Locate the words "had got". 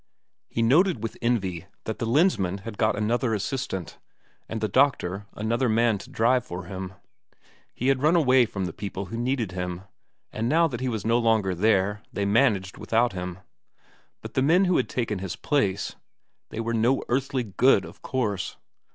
2.61-2.95